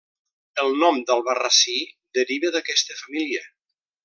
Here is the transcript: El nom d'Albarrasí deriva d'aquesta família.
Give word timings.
El 0.63 0.71
nom 0.83 0.97
d'Albarrasí 1.11 1.77
deriva 2.19 2.53
d'aquesta 2.57 3.01
família. 3.05 3.47